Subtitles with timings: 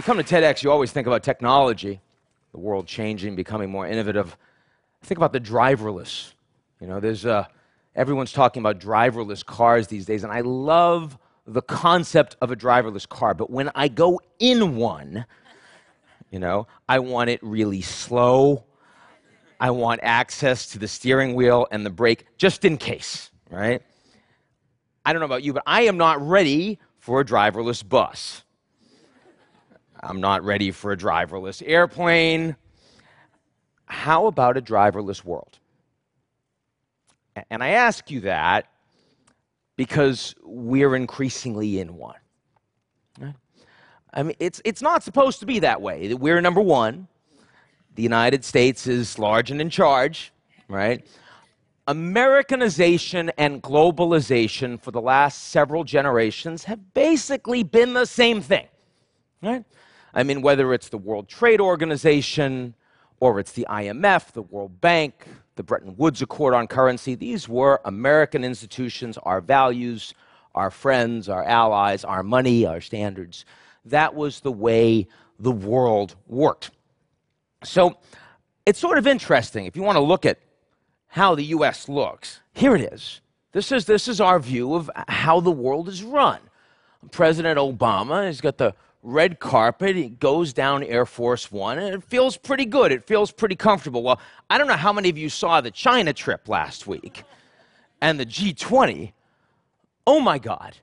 [0.00, 2.00] you come to TEDx, you always think about technology,
[2.52, 4.34] the world changing, becoming more innovative.
[5.02, 6.32] Think about the driverless.
[6.80, 7.44] You know, there's uh,
[7.94, 13.06] everyone's talking about driverless cars these days, and I love the concept of a driverless
[13.06, 13.34] car.
[13.34, 15.26] But when I go in one,
[16.30, 18.64] you know, I want it really slow.
[19.60, 23.82] I want access to the steering wheel and the brake just in case, right?
[25.04, 28.44] I don't know about you, but I am not ready for a driverless bus.
[30.02, 32.56] I'm not ready for a driverless airplane.
[33.86, 35.58] How about a driverless world?
[37.50, 38.66] And I ask you that
[39.76, 42.16] because we're increasingly in one.
[44.12, 46.12] I mean, it's, it's not supposed to be that way.
[46.14, 47.06] We're number one.
[47.94, 50.32] The United States is large and in charge,
[50.68, 51.06] right?
[51.86, 58.66] Americanization and globalization for the last several generations have basically been the same thing,
[59.42, 59.64] right?
[60.14, 62.74] I mean, whether it's the World Trade Organization
[63.20, 67.80] or it's the IMF, the World Bank, the Bretton Woods Accord on currency, these were
[67.84, 70.14] American institutions, our values,
[70.54, 73.44] our friends, our allies, our money, our standards.
[73.84, 75.06] That was the way
[75.38, 76.70] the world worked.
[77.62, 77.96] So
[78.66, 80.38] it's sort of interesting if you want to look at
[81.08, 82.40] how the US looks.
[82.54, 83.20] Here it is.
[83.52, 86.38] This is, this is our view of how the world is run.
[87.10, 89.96] President Obama has got the red carpet.
[89.96, 92.92] He goes down Air Force One, and it feels pretty good.
[92.92, 94.02] It feels pretty comfortable.
[94.02, 97.24] Well, I don't know how many of you saw the China trip last week
[98.00, 99.12] and the G20.
[100.06, 100.76] Oh my God,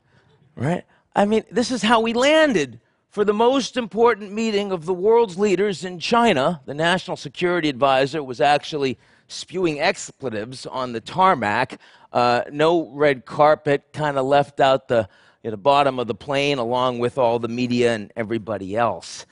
[0.55, 0.83] right?
[1.15, 5.37] I mean, this is how we landed for the most important meeting of the world's
[5.37, 6.61] leaders in China.
[6.65, 11.79] The national security advisor was actually spewing expletives on the tarmac.
[12.13, 15.09] Uh, no red carpet, kind of left out the
[15.47, 19.25] at the bottom of the plane along with all the media and everybody else.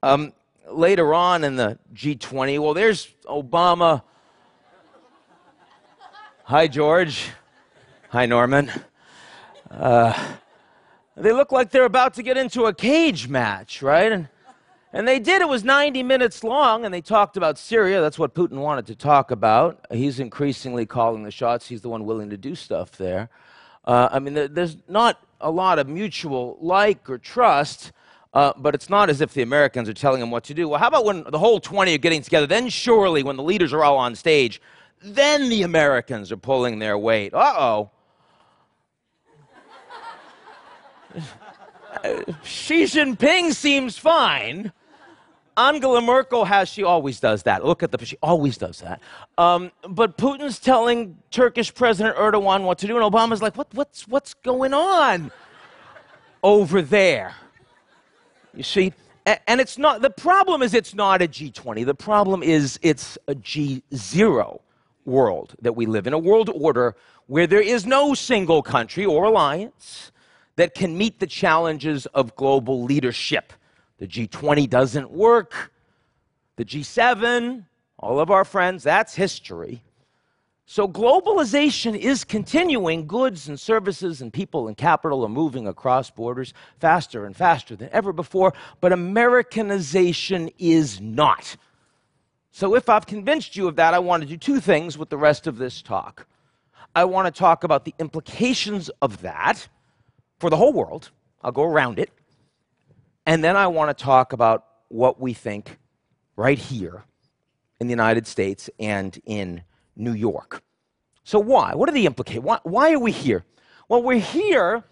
[0.00, 0.32] Um,
[0.70, 4.02] later on in the G20, well, there's Obama.
[6.44, 7.30] Hi, George.
[8.10, 8.70] Hi, Norman.
[9.68, 10.36] Uh,
[11.16, 14.12] they look like they're about to get into a cage match, right?
[14.12, 14.28] And,
[14.92, 15.42] and they did.
[15.42, 18.00] It was 90 minutes long, and they talked about Syria.
[18.00, 19.84] That's what Putin wanted to talk about.
[19.90, 21.66] He's increasingly calling the shots.
[21.66, 23.30] He's the one willing to do stuff there.
[23.84, 27.92] Uh, I mean, there's not a lot of mutual like or trust,
[28.34, 30.68] uh, but it's not as if the Americans are telling them what to do.
[30.68, 32.48] Well, how about when the whole 20 are getting together?
[32.48, 34.60] Then, surely, when the leaders are all on stage,
[35.00, 37.32] then the Americans are pulling their weight.
[37.32, 37.90] Uh oh.
[42.42, 44.72] Xi Jinping seems fine.
[45.56, 47.64] Angela Merkel has, she always does that.
[47.64, 49.00] Look at the, she always does that.
[49.38, 54.06] Um, but Putin's telling Turkish President Erdogan what to do, and Obama's like, what, what's,
[54.06, 55.30] what's going on
[56.42, 57.34] over there?
[58.54, 58.92] You see?
[59.46, 61.84] And it's not, the problem is it's not a G20.
[61.84, 64.60] The problem is it's a G0
[65.04, 66.94] world that we live in, a world order
[67.26, 70.12] where there is no single country or alliance
[70.56, 73.52] that can meet the challenges of global leadership.
[73.98, 75.72] The G20 doesn't work.
[76.56, 77.64] The G7,
[77.98, 79.82] all of our friends, that's history.
[80.68, 83.06] So globalization is continuing.
[83.06, 87.88] Goods and services and people and capital are moving across borders faster and faster than
[87.92, 91.56] ever before, but Americanization is not.
[92.50, 95.16] So if I've convinced you of that, I want to do two things with the
[95.16, 96.26] rest of this talk.
[96.96, 99.68] I want to talk about the implications of that
[100.40, 101.10] for the whole world.
[101.42, 102.10] I'll go around it.
[103.26, 105.78] And then I want to talk about what we think
[106.36, 107.04] right here
[107.80, 109.62] in the United States and in
[109.96, 110.62] New York.
[111.24, 111.74] So, why?
[111.74, 112.44] What are the implications?
[112.44, 113.44] Why, why, are we here?
[113.88, 114.84] Well, we're here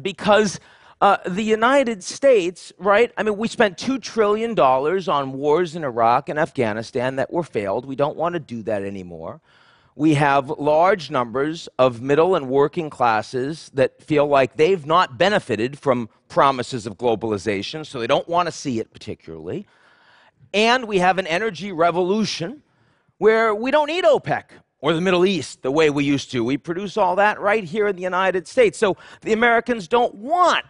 [0.00, 0.58] because
[1.02, 3.12] uh, the United States, right?
[3.18, 7.84] I mean, we spent $2 trillion on wars in Iraq and Afghanistan that were failed.
[7.84, 9.42] We don't want to do that anymore
[9.96, 15.78] we have large numbers of middle and working classes that feel like they've not benefited
[15.78, 19.66] from promises of globalization, so they don't want to see it particularly.
[20.52, 22.62] And we have an energy revolution
[23.18, 24.44] where we don't need OPEC
[24.80, 26.42] or the Middle East the way we used to.
[26.42, 28.76] We produce all that right here in the United States.
[28.76, 30.64] So the Americans don't want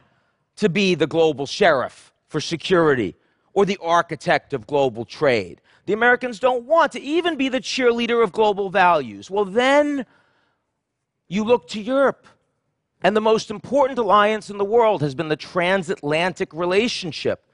[0.56, 3.16] to be the global sheriff for security
[3.54, 5.60] or the architect of global trade.
[5.86, 9.30] The Americans don't want to even be the cheerleader of global values.
[9.30, 10.06] Well, then
[11.28, 12.26] you look to Europe.
[13.02, 17.44] And the most important alliance in the world has been the transatlantic relationship.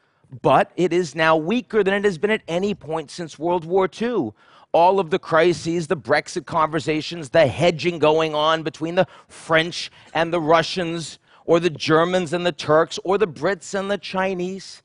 [0.42, 3.88] But it is now weaker than it has been at any point since World War
[4.00, 4.30] II.
[4.72, 10.32] All of the crises, the Brexit conversations, the hedging going on between the French and
[10.32, 14.84] the Russians, or the Germans and the Turks, or the Brits and the Chinese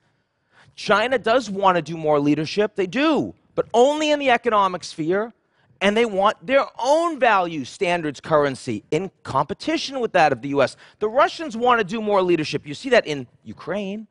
[0.76, 5.34] China does want to do more leadership, they do, but only in the economic sphere.
[5.82, 10.78] And they want their own value standards currency in competition with that of the US.
[11.00, 12.66] The Russians want to do more leadership.
[12.66, 14.08] You see that in Ukraine,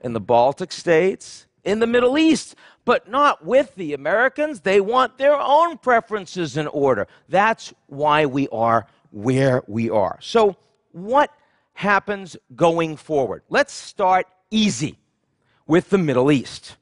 [0.00, 2.54] in the Baltic states, in the Middle East,
[2.84, 4.60] but not with the Americans.
[4.60, 7.08] They want their own preferences in order.
[7.28, 10.18] That's why we are where we are.
[10.20, 10.56] So,
[10.92, 11.32] what
[11.72, 13.42] happens going forward?
[13.48, 14.98] Let's start easy
[15.68, 16.76] with the Middle East.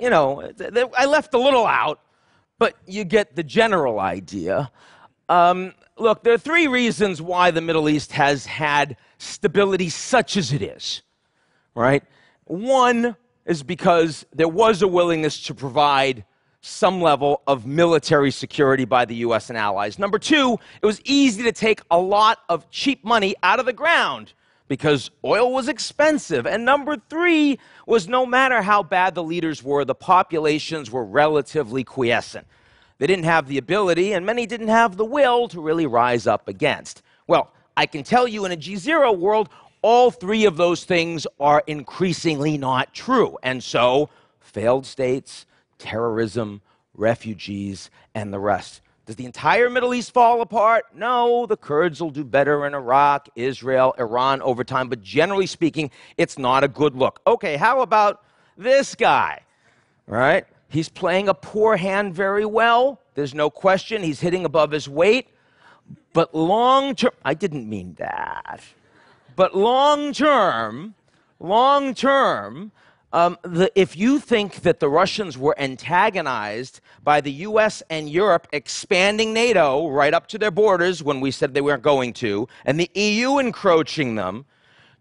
[0.00, 0.50] you know,
[0.96, 2.00] I left a little out,
[2.58, 4.70] but you get the general idea.
[5.28, 10.52] Um, look, there are three reasons why the Middle East has had stability such as
[10.52, 11.02] it is,
[11.74, 12.04] right?
[12.44, 16.24] One is because there was a willingness to provide
[16.60, 19.98] some level of military security by the US and allies.
[19.98, 23.72] Number two, it was easy to take a lot of cheap money out of the
[23.72, 24.32] ground
[24.66, 26.46] because oil was expensive.
[26.46, 31.84] And number three was no matter how bad the leaders were, the populations were relatively
[31.84, 32.46] quiescent.
[32.98, 36.48] They didn't have the ability, and many didn't have the will to really rise up
[36.48, 37.02] against.
[37.26, 39.48] Well, I can tell you in a G0 world,
[39.82, 43.38] all three of those things are increasingly not true.
[43.44, 45.46] And so, failed states,
[45.78, 46.60] terrorism,
[46.94, 48.80] refugees, and the rest.
[49.06, 50.84] Does the entire Middle East fall apart?
[50.94, 55.90] No, the Kurds will do better in Iraq, Israel, Iran over time, but generally speaking,
[56.18, 57.20] it's not a good look.
[57.26, 58.22] Okay, how about
[58.58, 59.40] this guy?
[60.06, 60.44] Right?
[60.68, 63.00] He's playing a poor hand very well.
[63.14, 64.02] There's no question.
[64.02, 65.28] He's hitting above his weight.
[66.12, 68.60] But long term, I didn't mean that.
[69.36, 70.94] But long term,
[71.40, 72.72] long term,
[73.12, 78.46] um, the, if you think that the Russians were antagonized by the US and Europe
[78.52, 82.78] expanding NATO right up to their borders when we said they weren't going to, and
[82.78, 84.44] the EU encroaching them,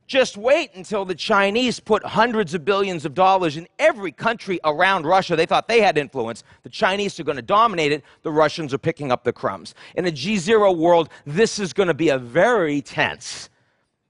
[0.08, 5.06] just wait until the Chinese put hundreds of billions of dollars in every country around
[5.06, 5.36] Russia.
[5.36, 6.46] They thought they had influence.
[6.64, 8.06] The Chinese are going to dominate it.
[8.24, 9.76] The Russians are picking up the crumbs.
[9.96, 13.50] In a G0 world, this is going to be a very tense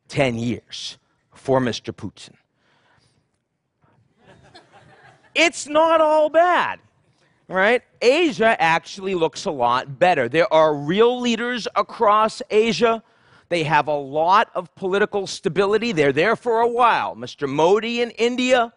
[0.09, 0.99] 10 years
[1.33, 1.91] for Mr.
[1.91, 2.36] Putin
[5.37, 6.79] it's not all bad,
[7.47, 7.83] right?
[8.01, 10.27] Asia actually looks a lot better.
[10.27, 13.03] There are real leaders across Asia.
[13.49, 15.91] They have a lot of political stability.
[15.91, 17.15] They're there for a while.
[17.15, 17.47] Mr.
[17.47, 18.73] Modi in India,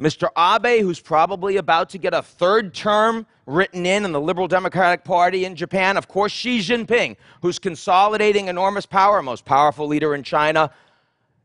[0.00, 0.28] Mr.
[0.38, 5.04] Abe, who's probably about to get a third term written in in the Liberal Democratic
[5.04, 5.96] Party in Japan.
[5.96, 10.70] Of course, Xi Jinping, who's consolidating enormous power, most powerful leader in China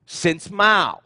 [0.05, 1.01] since Mao.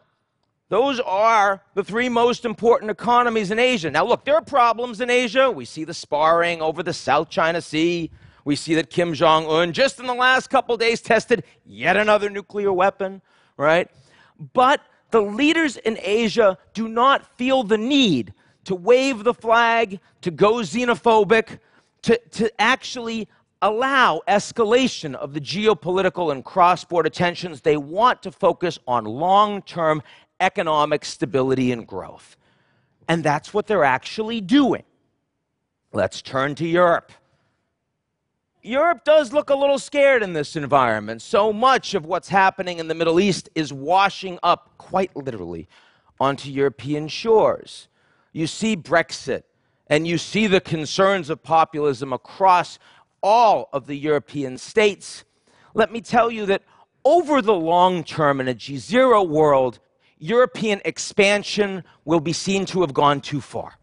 [0.69, 3.89] Those are the three most important economies in Asia.
[3.89, 5.49] Now, look, there are problems in Asia.
[5.49, 8.11] We see the sparring over the South China Sea.
[8.45, 12.29] We see that Kim Jong un, just in the last couple days, tested yet another
[12.29, 13.21] nuclear weapon,
[13.57, 13.89] right?
[14.53, 18.33] But the leaders in Asia do not feel the need
[18.65, 21.59] to wave the flag, to go xenophobic,
[22.03, 23.27] to, to actually
[23.63, 27.61] allow escalation of the geopolitical and cross border tensions.
[27.61, 30.03] They want to focus on long term
[30.39, 32.37] economic stability and growth.
[33.07, 34.83] And that's what they're actually doing.
[35.91, 37.11] Let's turn to Europe.
[38.61, 41.21] Europe does look a little scared in this environment.
[41.21, 45.67] So much of what's happening in the Middle East is washing up, quite literally,
[46.19, 47.87] onto European shores.
[48.33, 49.43] You see Brexit,
[49.87, 52.77] and you see the concerns of populism across
[53.23, 55.23] all of the European states.
[55.73, 56.63] Let me tell you that
[57.05, 59.79] over the long term in a G0 world,
[60.19, 63.73] European expansion will be seen to have gone too far.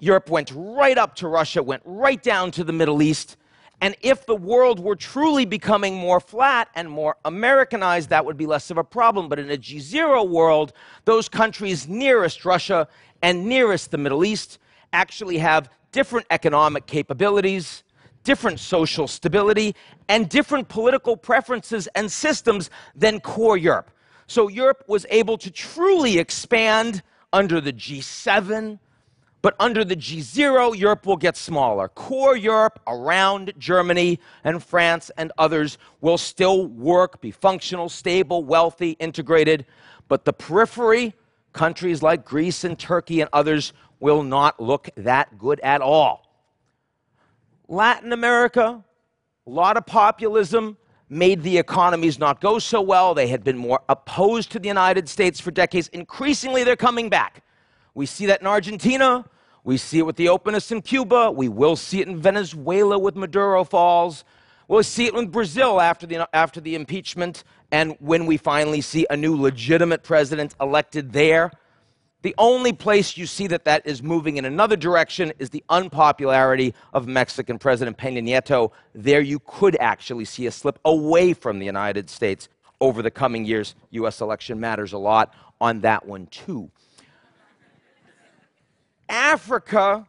[0.00, 3.36] Europe went right up to Russia, went right down to the Middle East.
[3.82, 8.46] And if the world were truly becoming more flat and more Americanized, that would be
[8.46, 9.28] less of a problem.
[9.28, 10.72] But in a G0 world,
[11.04, 12.88] those countries nearest Russia
[13.22, 14.58] and nearest the Middle East
[14.94, 17.84] actually have different economic capabilities,
[18.24, 19.74] different social stability,
[20.08, 23.90] and different political preferences and systems than core Europe.
[24.26, 27.02] So Europe was able to truly expand
[27.32, 28.78] under the G7,
[29.42, 31.88] but under the G0, Europe will get smaller.
[31.88, 38.96] Core Europe around Germany and France and others will still work, be functional, stable, wealthy,
[38.98, 39.66] integrated,
[40.08, 41.14] but the periphery,
[41.52, 46.26] countries like Greece and Turkey and others, will not look that good at all.
[47.68, 48.82] Latin America,
[49.46, 50.76] a lot of populism,
[51.08, 53.14] made the economies not go so well.
[53.14, 55.88] They had been more opposed to the United States for decades.
[55.88, 57.42] Increasingly, they're coming back.
[57.94, 59.24] We see that in Argentina.
[59.64, 61.30] We see it with the openness in Cuba.
[61.30, 64.24] We will see it in Venezuela with Maduro falls.
[64.68, 69.06] We'll see it with Brazil after the, after the impeachment and when we finally see
[69.10, 71.52] a new legitimate president elected there.
[72.26, 76.74] The only place you see that that is moving in another direction is the unpopularity
[76.92, 78.72] of Mexican President Peña Nieto.
[78.96, 82.48] There you could actually see a slip away from the United States
[82.80, 83.76] over the coming years.
[83.92, 84.20] U.S.
[84.20, 86.68] election matters a lot on that one, too.
[89.08, 90.04] Africa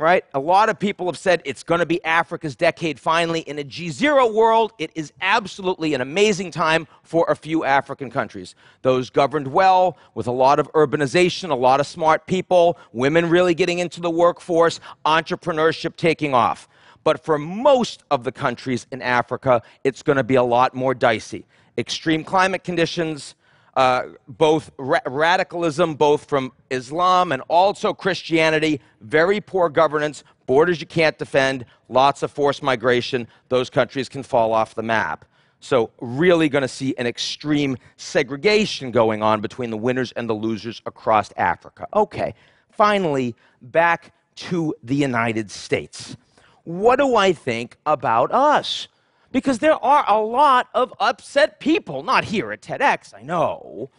[0.00, 0.24] right?
[0.32, 3.40] A lot of people have said it's going to be Africa's decade finally.
[3.40, 8.54] In a G0 world, it is absolutely an amazing time for a few African countries.
[8.80, 13.54] Those governed well, with a lot of urbanization, a lot of smart people, women really
[13.54, 16.66] getting into the workforce, entrepreneurship taking off.
[17.04, 20.94] But for most of the countries in Africa, it's going to be a lot more
[20.94, 21.44] dicey.
[21.76, 23.34] Extreme climate conditions,
[23.76, 30.86] uh, both ra- radicalism, both from Islam and also Christianity, very poor governance, borders you
[30.86, 35.24] can't defend, lots of forced migration, those countries can fall off the map.
[35.62, 40.32] So, really going to see an extreme segregation going on between the winners and the
[40.34, 41.86] losers across Africa.
[41.94, 42.34] Okay,
[42.70, 46.16] finally, back to the United States.
[46.64, 48.88] What do I think about us?
[49.32, 52.02] Because there are a lot of upset people.
[52.02, 53.90] Not here at TEDx, I know.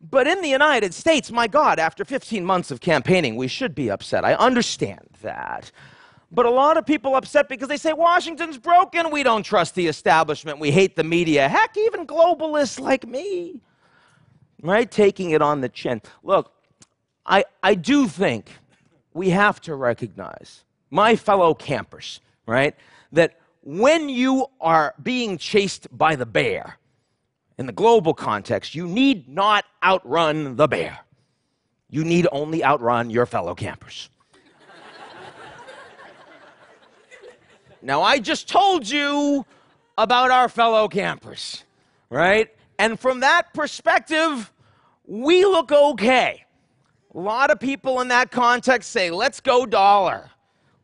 [0.00, 3.90] But in the United States, my God, after 15 months of campaigning, we should be
[3.90, 4.24] upset.
[4.24, 5.70] I understand that.
[6.30, 9.10] But a lot of people upset because they say Washington's broken.
[9.10, 10.58] We don't trust the establishment.
[10.58, 11.48] We hate the media.
[11.48, 13.60] Heck, even globalists like me.
[14.62, 14.90] Right?
[14.90, 16.02] Taking it on the chin.
[16.22, 16.52] Look,
[17.24, 18.50] I, I do think
[19.14, 22.74] we have to recognize, my fellow campers, right,
[23.12, 26.78] that when you are being chased by the bear,
[27.58, 31.00] in the global context, you need not outrun the bear.
[31.90, 34.08] You need only outrun your fellow campers.
[37.82, 39.44] now, I just told you
[39.98, 41.64] about our fellow campers,
[42.08, 42.48] right?
[42.78, 44.52] And from that perspective,
[45.08, 46.44] we look okay.
[47.12, 50.30] A lot of people in that context say, let's go dollar.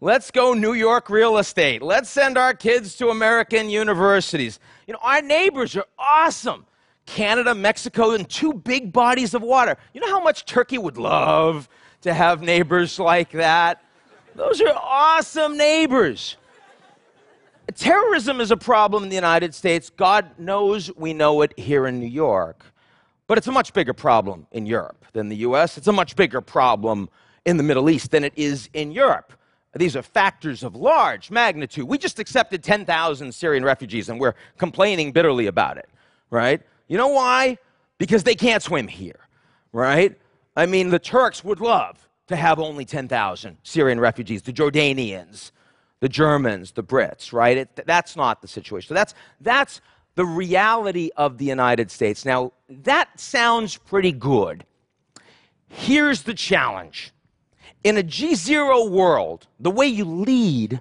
[0.02, 1.80] Let's go New York real estate.
[1.80, 4.58] Let's send our kids to American universities.
[4.88, 6.66] You know, our neighbors are awesome.
[7.06, 9.76] Canada, Mexico, and two big bodies of water.
[9.94, 11.68] You know how much Turkey would love
[12.00, 13.80] to have neighbors like that?
[14.34, 16.36] Those are awesome neighbors.
[17.72, 19.88] Terrorism is a problem in the United States.
[19.88, 22.64] God knows we know it here in New York.
[23.28, 25.78] But it's a much bigger problem in Europe than the US.
[25.78, 27.08] It's a much bigger problem
[27.44, 29.32] in the Middle East than it is in Europe.
[29.74, 31.84] These are factors of large magnitude.
[31.84, 35.88] We just accepted 10,000 Syrian refugees and we're complaining bitterly about it,
[36.30, 36.60] right?
[36.88, 37.56] You know why?
[37.96, 39.28] Because they can't swim here,
[39.72, 40.18] right?
[40.56, 45.52] I mean, the Turks would love to have only 10,000 Syrian refugees, the Jordanians,
[46.00, 47.56] the Germans, the Brits, right?
[47.56, 48.88] It, that's not the situation.
[48.88, 49.80] So that's, that's
[50.16, 52.26] the reality of the United States.
[52.26, 54.66] Now, that sounds pretty good.
[55.68, 57.12] Here's the challenge
[57.84, 60.80] in a G0 world, the way you lead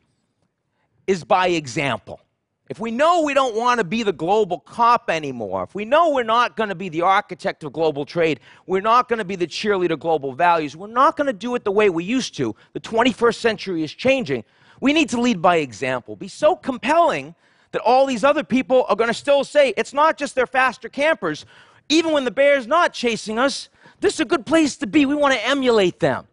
[1.07, 2.21] is by example.
[2.69, 6.11] If we know we don't want to be the global cop anymore, if we know
[6.11, 9.35] we're not going to be the architect of global trade, we're not going to be
[9.35, 12.35] the cheerleader of global values, we're not going to do it the way we used
[12.37, 14.45] to, the 21st century is changing,
[14.79, 16.15] we need to lead by example.
[16.15, 17.35] Be so compelling
[17.71, 20.87] that all these other people are going to still say it's not just their faster
[20.87, 21.45] campers.
[21.89, 25.05] Even when the bear's not chasing us, this is a good place to be.
[25.05, 26.25] We want to emulate them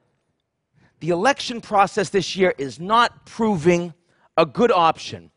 [1.01, 3.95] the election process this year is not proving
[4.37, 5.31] a good option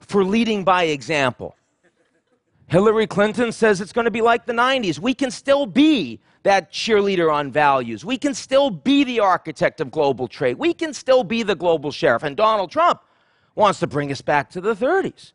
[0.00, 1.56] for leading by example.
[2.66, 4.98] Hillary Clinton says it's going to be like the 90s.
[4.98, 8.04] We can still be that cheerleader on values.
[8.04, 10.56] We can still be the architect of global trade.
[10.58, 12.22] We can still be the global sheriff.
[12.22, 13.00] And Donald Trump
[13.54, 15.32] wants to bring us back to the 30s.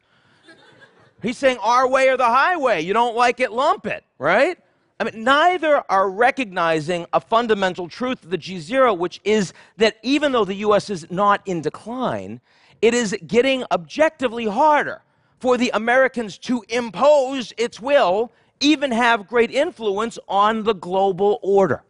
[1.22, 2.82] He's saying our way or the highway.
[2.82, 4.58] You don't like it, lump it, right?
[5.00, 10.34] I mean, neither are recognizing a fundamental truth of the G0, which is that even
[10.34, 12.42] though the US is not in decline,
[12.82, 15.02] it is getting objectively harder
[15.40, 21.84] for the Americans to impose its will, even have great influence on the global order.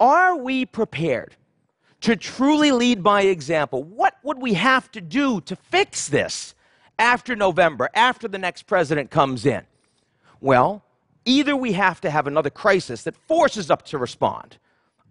[0.00, 1.36] Are we prepared
[2.00, 3.82] to truly lead by example?
[3.82, 6.54] What would we have to do to fix this
[6.98, 9.62] after November, after the next president comes in?
[10.40, 10.84] Well,
[11.28, 14.56] Either we have to have another crisis that forces us to respond.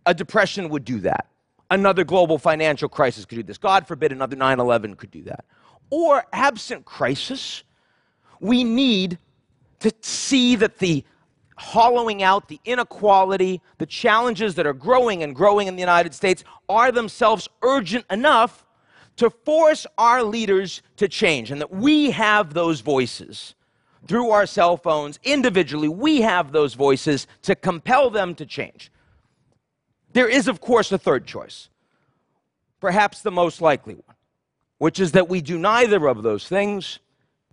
[0.08, 1.28] A depression would do that.
[1.70, 3.60] Another global financial crisis could do this.
[3.60, 5.46] God forbid another 9 11 could do that.
[5.92, 7.64] Or, absent crisis,
[8.40, 9.20] we need
[9.80, 11.06] to see that the
[11.56, 16.44] hollowing out, the inequality, the challenges that are growing and growing in the United States
[16.68, 18.66] are themselves urgent enough
[19.18, 23.54] to force our leaders to change, and that we have those voices
[24.08, 28.92] through our cell phones, individually, we have those voices to compel them to change.
[30.14, 31.70] There is, of course, a third choice,
[32.80, 34.16] perhaps the most likely one,
[34.78, 37.00] which is that we do neither of those things,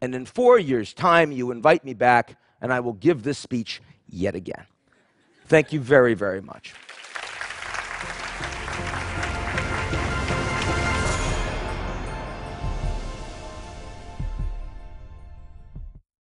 [0.01, 3.83] and in four years' time, you invite me back, and I will give this speech
[4.09, 4.67] yet again.
[5.47, 6.75] Thank you very, very much.